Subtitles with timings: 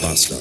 [0.00, 0.40] Bastard.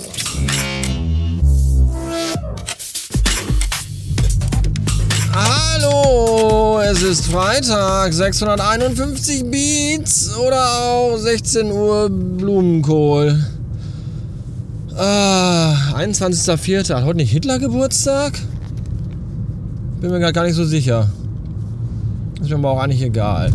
[5.34, 13.44] Hallo, es ist Freitag, 651 Beats oder auch 16 Uhr Blumenkohl.
[14.96, 16.94] Ah, 21.04.
[16.94, 18.40] Hat heute nicht Hitler Geburtstag?
[20.00, 21.10] Bin mir gar nicht so sicher.
[22.42, 23.52] Ist mir aber auch eigentlich egal.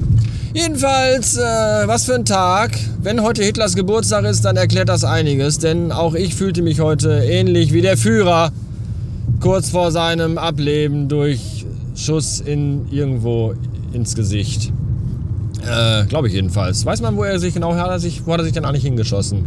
[0.54, 2.78] Jedenfalls, äh, was für ein Tag.
[3.02, 7.24] Wenn heute Hitlers Geburtstag ist, dann erklärt das einiges, denn auch ich fühlte mich heute
[7.24, 8.52] ähnlich wie der Führer
[9.40, 13.54] kurz vor seinem Ableben durch Schuss in irgendwo
[13.92, 14.72] ins Gesicht.
[15.62, 16.86] Äh, glaube ich jedenfalls.
[16.86, 18.84] Weiß man, wo er sich genau hat, er sich, wo hat er sich denn eigentlich
[18.84, 19.46] hingeschossen?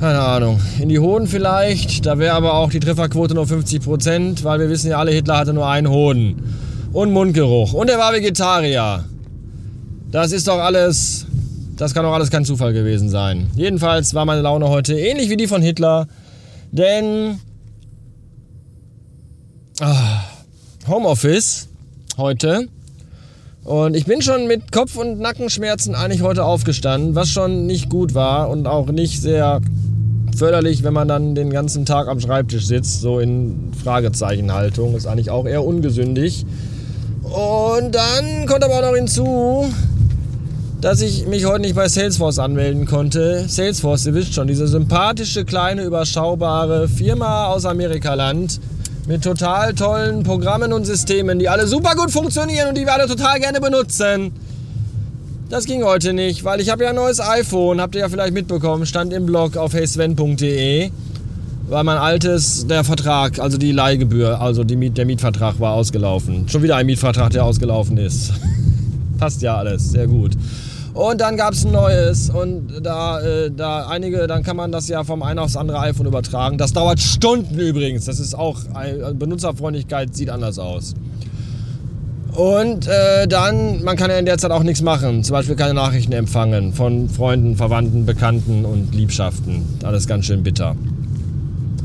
[0.00, 0.58] Keine Ahnung.
[0.80, 2.04] In die Hoden vielleicht.
[2.04, 5.52] Da wäre aber auch die Trefferquote nur 50%, weil wir wissen ja alle, Hitler hatte
[5.54, 6.42] nur einen Hoden.
[6.92, 7.74] Und Mundgeruch.
[7.74, 9.04] Und er war Vegetarier.
[10.14, 11.26] Das ist doch alles.
[11.76, 13.50] Das kann doch alles kein Zufall gewesen sein.
[13.56, 16.06] Jedenfalls war meine Laune heute ähnlich wie die von Hitler.
[16.70, 17.40] Denn.
[19.80, 20.20] Ah,
[20.86, 21.68] Homeoffice
[22.16, 22.68] heute.
[23.64, 28.14] Und ich bin schon mit Kopf- und Nackenschmerzen eigentlich heute aufgestanden, was schon nicht gut
[28.14, 29.62] war und auch nicht sehr
[30.36, 34.94] förderlich, wenn man dann den ganzen Tag am Schreibtisch sitzt, so in Fragezeichenhaltung.
[34.94, 36.46] Ist eigentlich auch eher ungesündig.
[37.24, 39.64] Und dann kommt aber auch noch hinzu,
[40.84, 43.46] dass ich mich heute nicht bei Salesforce anmelden konnte.
[43.48, 48.60] Salesforce, ihr wisst schon, diese sympathische, kleine, überschaubare Firma aus Amerikaland
[49.06, 53.06] mit total tollen Programmen und Systemen, die alle super gut funktionieren und die wir alle
[53.06, 54.32] total gerne benutzen.
[55.48, 58.34] Das ging heute nicht, weil ich habe ja ein neues iPhone, habt ihr ja vielleicht
[58.34, 60.90] mitbekommen, stand im Blog auf heysven.de,
[61.70, 66.46] weil mein altes, der Vertrag, also die Leihgebühr, also die Miet, der Mietvertrag war ausgelaufen.
[66.50, 68.34] Schon wieder ein Mietvertrag, der ausgelaufen ist.
[69.18, 70.32] Passt ja alles, sehr gut.
[70.94, 74.86] Und dann gab es ein neues und da, äh, da einige, dann kann man das
[74.86, 76.56] ja vom einen aufs andere iPhone übertragen.
[76.56, 78.04] Das dauert Stunden übrigens.
[78.04, 78.60] Das ist auch,
[79.14, 80.94] Benutzerfreundlichkeit sieht anders aus.
[82.36, 85.24] Und äh, dann, man kann ja in der Zeit auch nichts machen.
[85.24, 89.64] Zum Beispiel keine Nachrichten empfangen von Freunden, Verwandten, Bekannten und Liebschaften.
[89.82, 90.76] Alles ganz schön bitter.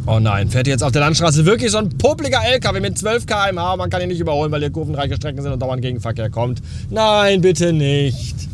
[0.06, 3.74] Oh nein, fährt jetzt auf der Landstraße wirklich so ein popliger LKW mit 12 km/h
[3.74, 6.62] und man kann ihn nicht überholen, weil hier kurvenreiche Strecken sind und dauernd Gegenverkehr kommt.
[6.90, 8.49] Nein, bitte nicht.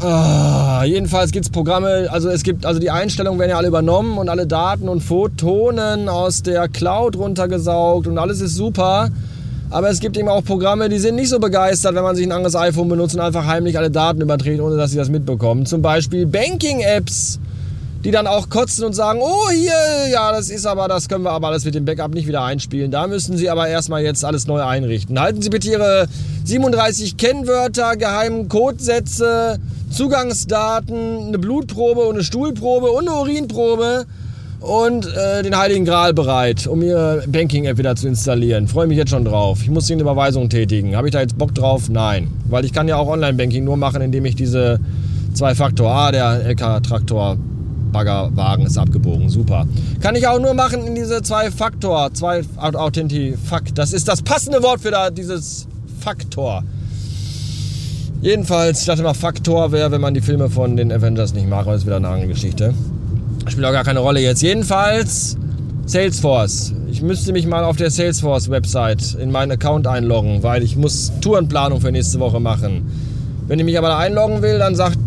[0.00, 4.16] Ah, jedenfalls gibt es Programme, also es gibt, also die Einstellungen werden ja alle übernommen
[4.16, 9.10] und alle Daten und Fotonen aus der Cloud runtergesaugt und alles ist super.
[9.70, 12.32] Aber es gibt eben auch Programme, die sind nicht so begeistert, wenn man sich ein
[12.32, 15.66] anderes iPhone benutzt und einfach heimlich alle Daten überträgt, ohne dass sie das mitbekommen.
[15.66, 17.40] Zum Beispiel Banking-Apps,
[18.04, 21.32] die dann auch kotzen und sagen, oh hier, ja, das ist aber, das können wir
[21.32, 22.92] aber alles mit dem Backup nicht wieder einspielen.
[22.92, 25.20] Da müssen Sie aber erstmal jetzt alles neu einrichten.
[25.20, 26.06] Halten Sie bitte Ihre
[26.44, 29.58] 37 Kennwörter, geheimen Codesätze,
[29.90, 34.06] Zugangsdaten, eine Blutprobe und eine Stuhlprobe und eine Urinprobe
[34.60, 38.68] und äh, den Heiligen Gral bereit, um Ihre Banking-App wieder zu installieren.
[38.68, 39.60] Freue mich jetzt schon drauf.
[39.62, 40.96] Ich muss Ihnen eine Überweisung tätigen.
[40.96, 41.88] Habe ich da jetzt Bock drauf?
[41.88, 42.28] Nein.
[42.48, 44.80] Weil ich kann ja auch Online-Banking nur machen, indem ich diese
[45.34, 47.36] zwei Faktor, ah, der LK-Traktor
[47.92, 49.30] Baggerwagen ist abgebogen.
[49.30, 49.66] Super.
[50.00, 53.74] Kann ich auch nur machen in diese zwei Faktor, zwei Authentifak.
[53.74, 55.66] Das ist das passende Wort für da, dieses
[56.00, 56.64] Faktor.
[58.20, 61.68] Jedenfalls, ich dachte mal, Faktor wäre, wenn man die Filme von den Avengers nicht macht,
[61.68, 62.74] das ist wieder eine andere Geschichte.
[63.46, 64.42] Spielt auch gar keine Rolle jetzt.
[64.42, 65.36] Jedenfalls,
[65.86, 66.74] Salesforce.
[66.90, 71.80] Ich müsste mich mal auf der Salesforce-Website in meinen Account einloggen, weil ich muss Tourenplanung
[71.80, 72.90] für nächste Woche machen.
[73.46, 74.98] Wenn ich mich aber da einloggen will, dann sagt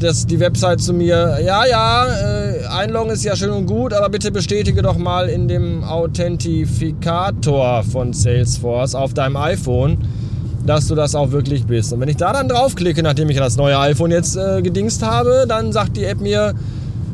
[0.00, 4.08] das, die Website zu mir, ja, ja, äh, einloggen ist ja schön und gut, aber
[4.08, 9.98] bitte bestätige doch mal in dem Authentifikator von Salesforce auf deinem iPhone,
[10.66, 11.92] dass du das auch wirklich bist.
[11.92, 15.44] Und wenn ich da dann draufklicke, nachdem ich das neue iPhone jetzt äh, gedingst habe,
[15.48, 16.54] dann sagt die App mir,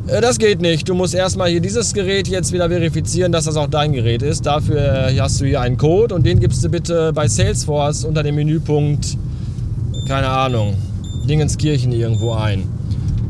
[0.07, 0.87] äh, das geht nicht.
[0.87, 4.45] Du musst erstmal hier dieses Gerät jetzt wieder verifizieren, dass das auch dein Gerät ist.
[4.45, 8.23] Dafür äh, hast du hier einen Code und den gibst du bitte bei Salesforce unter
[8.23, 9.17] dem Menüpunkt,
[10.07, 10.75] keine Ahnung,
[11.27, 12.80] Dingenskirchen irgendwo ein.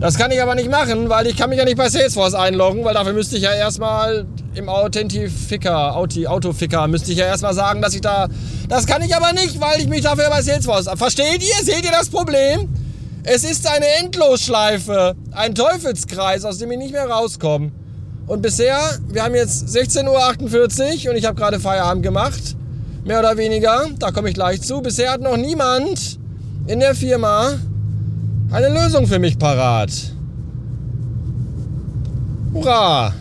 [0.01, 2.83] Das kann ich aber nicht machen, weil ich kann mich ja nicht bei Salesforce einloggen,
[2.83, 4.25] weil dafür müsste ich ja erstmal
[4.55, 8.27] im Authentifiker, Auti, Autoficker, müsste ich ja erstmal sagen, dass ich da...
[8.67, 10.89] Das kann ich aber nicht, weil ich mich dafür bei Salesforce...
[10.95, 11.63] Versteht ihr?
[11.63, 12.67] Seht ihr das Problem?
[13.25, 17.71] Es ist eine Endlosschleife, ein Teufelskreis, aus dem ich nicht mehr rauskomme.
[18.25, 22.55] Und bisher, wir haben jetzt 16.48 Uhr und ich habe gerade Feierabend gemacht.
[23.05, 24.81] Mehr oder weniger, da komme ich gleich zu.
[24.81, 26.17] Bisher hat noch niemand
[26.65, 27.59] in der Firma
[28.51, 29.91] eine Lösung für mich parat.
[32.53, 33.13] Hurra!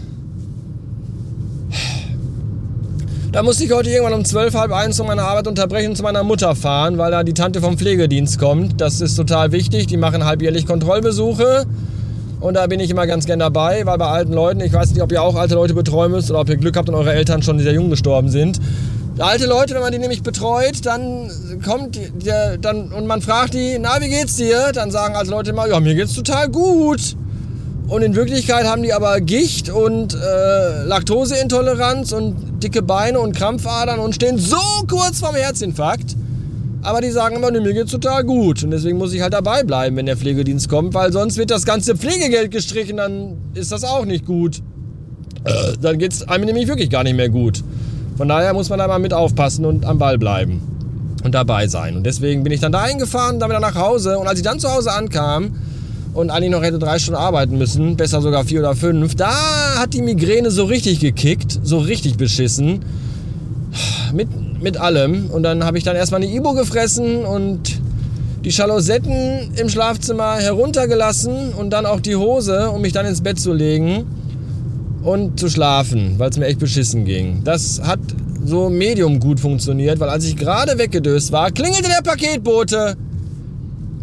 [3.32, 6.02] Da musste ich heute irgendwann um zwölf, halb eins um meine Arbeit unterbrechen und zu
[6.02, 8.80] meiner Mutter fahren, weil da die Tante vom Pflegedienst kommt.
[8.80, 9.86] Das ist total wichtig.
[9.86, 11.64] Die machen halbjährlich Kontrollbesuche.
[12.40, 15.02] Und da bin ich immer ganz gern dabei, weil bei alten Leuten, ich weiß nicht,
[15.02, 17.42] ob ihr auch alte Leute betreuen müsst oder ob ihr Glück habt und eure Eltern
[17.42, 18.58] schon sehr jung gestorben sind.
[19.20, 21.30] Alte Leute, wenn man die nämlich betreut, dann
[21.62, 24.72] kommt der, dann und man fragt die, na, wie geht's dir?
[24.72, 27.16] Dann sagen alte Leute immer, ja, mir geht's total gut.
[27.88, 33.98] Und in Wirklichkeit haben die aber Gicht und äh, Laktoseintoleranz und dicke Beine und Krampfadern
[33.98, 34.56] und stehen so
[34.88, 36.16] kurz vorm Herzinfarkt.
[36.80, 38.64] Aber die sagen immer, nee, mir geht's total gut.
[38.64, 41.66] Und deswegen muss ich halt dabei bleiben, wenn der Pflegedienst kommt, weil sonst wird das
[41.66, 44.62] ganze Pflegegeld gestrichen, dann ist das auch nicht gut.
[45.44, 47.62] Äh, dann geht's einem nämlich wirklich gar nicht mehr gut.
[48.20, 50.60] Von daher muss man da mal mit aufpassen und am Ball bleiben
[51.24, 51.96] und dabei sein.
[51.96, 54.18] Und deswegen bin ich dann da eingefahren, dann wieder nach Hause.
[54.18, 55.52] Und als ich dann zu Hause ankam
[56.12, 59.32] und eigentlich noch hätte drei Stunden arbeiten müssen, besser sogar vier oder fünf, da
[59.78, 62.84] hat die Migräne so richtig gekickt, so richtig beschissen.
[64.12, 64.28] Mit
[64.60, 65.30] mit allem.
[65.30, 67.80] Und dann habe ich dann erstmal eine Ibo gefressen und
[68.44, 73.40] die Schalosetten im Schlafzimmer heruntergelassen und dann auch die Hose, um mich dann ins Bett
[73.40, 74.04] zu legen
[75.02, 77.42] und zu schlafen, weil es mir echt beschissen ging.
[77.44, 78.00] Das hat
[78.44, 82.96] so medium gut funktioniert, weil als ich gerade weggedöst war, klingelte der Paketbote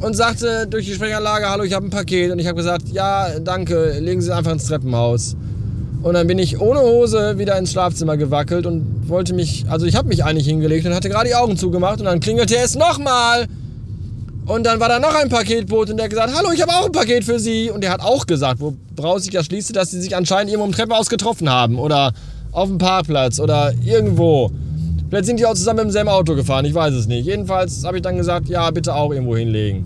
[0.02, 2.32] und sagte durch die Sprechanlage, hallo, ich habe ein Paket.
[2.32, 5.36] Und ich habe gesagt, ja, danke, legen Sie es einfach ins Treppenhaus.
[6.04, 9.96] Und dann bin ich ohne Hose wieder ins Schlafzimmer gewackelt und wollte mich, also ich
[9.96, 13.48] habe mich eigentlich hingelegt und hatte gerade die Augen zugemacht und dann klingelte es nochmal.
[14.48, 16.86] Und dann war da noch ein Paketboot und der hat gesagt, hallo, ich habe auch
[16.86, 17.70] ein Paket für Sie.
[17.70, 18.62] Und der hat auch gesagt,
[18.96, 22.14] woraus ich ja schließe, dass sie sich anscheinend irgendwo im Treppenhaus getroffen haben oder
[22.54, 24.50] auf dem Parkplatz oder irgendwo.
[25.10, 27.26] Vielleicht sind die auch zusammen im selben Auto gefahren, ich weiß es nicht.
[27.26, 29.86] Jedenfalls habe ich dann gesagt, ja, bitte auch irgendwo hinlegen.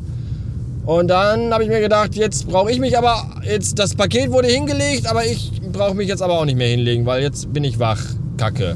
[0.86, 4.48] Und dann habe ich mir gedacht, jetzt brauche ich mich aber, jetzt das Paket wurde
[4.48, 7.80] hingelegt, aber ich brauche mich jetzt aber auch nicht mehr hinlegen, weil jetzt bin ich
[7.80, 8.02] wach.
[8.38, 8.76] Kacke.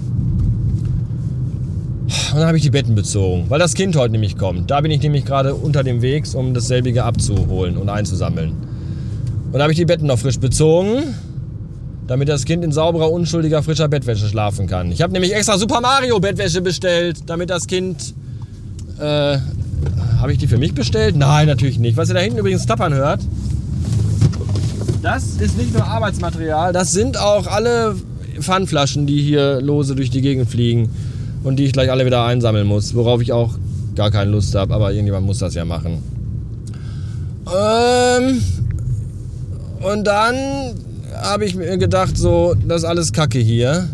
[2.05, 4.69] Und dann habe ich die Betten bezogen, weil das Kind heute nämlich kommt.
[4.69, 8.51] Da bin ich nämlich gerade unter dem Weg, um dasselbige abzuholen und einzusammeln.
[9.51, 11.15] Und da habe ich die Betten noch frisch bezogen,
[12.07, 14.91] damit das Kind in sauberer, unschuldiger, frischer Bettwäsche schlafen kann.
[14.91, 18.13] Ich habe nämlich extra Super Mario Bettwäsche bestellt, damit das Kind
[18.99, 19.37] äh,
[20.19, 21.15] habe ich die für mich bestellt?
[21.15, 21.97] Nein, natürlich nicht.
[21.97, 23.21] Was ihr da hinten übrigens tappern hört,
[25.01, 27.95] das ist nicht nur Arbeitsmaterial, das sind auch alle
[28.39, 30.89] Pfandflaschen, die hier lose durch die Gegend fliegen
[31.45, 33.53] und die ich gleich alle wieder einsammeln muss, worauf ich auch
[33.95, 35.99] gar keine Lust habe, aber irgendjemand muss das ja machen.
[37.47, 38.41] Ähm,
[39.79, 40.35] und dann
[41.21, 43.87] habe ich mir gedacht, so, das ist alles Kacke hier.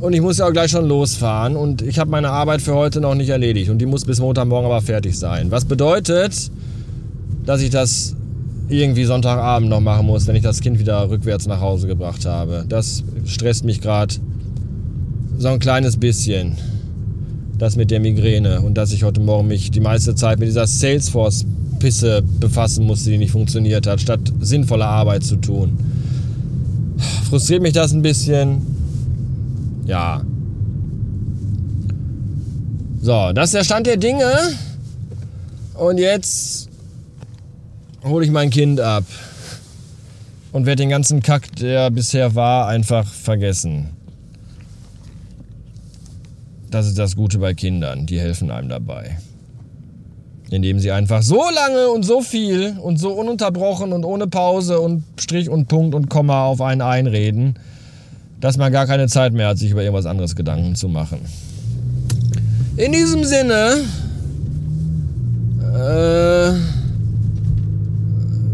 [0.00, 3.00] Und ich muss ja auch gleich schon losfahren und ich habe meine Arbeit für heute
[3.00, 5.50] noch nicht erledigt und die muss bis Montagmorgen aber fertig sein.
[5.50, 6.50] Was bedeutet,
[7.46, 8.16] dass ich das
[8.68, 12.64] irgendwie Sonntagabend noch machen muss, wenn ich das Kind wieder rückwärts nach Hause gebracht habe.
[12.68, 14.14] Das stresst mich gerade
[15.38, 16.56] so ein kleines bisschen.
[17.58, 20.66] Das mit der Migräne und dass ich heute Morgen mich die meiste Zeit mit dieser
[20.66, 25.78] Salesforce-Pisse befassen musste, die nicht funktioniert hat, statt sinnvolle Arbeit zu tun.
[27.28, 28.60] Frustriert mich das ein bisschen
[29.86, 30.22] ja.
[33.00, 34.32] So, das ist der Stand der Dinge.
[35.74, 36.68] Und jetzt
[38.02, 39.04] hole ich mein Kind ab.
[40.52, 43.90] Und werde den ganzen Kack, der bisher war, einfach vergessen.
[46.74, 48.04] Das ist das Gute bei Kindern.
[48.06, 49.16] Die helfen einem dabei.
[50.50, 55.04] Indem sie einfach so lange und so viel und so ununterbrochen und ohne Pause und
[55.18, 57.54] Strich und Punkt und Komma auf einen einreden
[58.44, 61.18] dass man gar keine Zeit mehr hat, sich über irgendwas anderes Gedanken zu machen.
[62.76, 63.76] In diesem Sinne,
[65.62, 66.52] äh,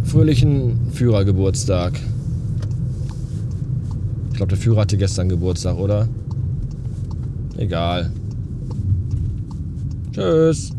[0.05, 1.99] fröhlichen Führergeburtstag.
[4.31, 6.07] Ich glaube, der Führer hatte gestern Geburtstag, oder?
[7.61, 8.11] Egal.
[10.13, 10.73] Tschüss.